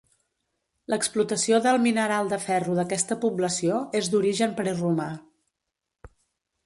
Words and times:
L'explotació 0.93 1.59
del 1.65 1.77
mineral 1.83 2.31
de 2.33 2.39
ferro 2.45 2.77
d'aquesta 2.79 3.19
població 3.27 3.83
és 4.01 4.13
d'origen 4.15 4.57
preromà. 4.63 5.11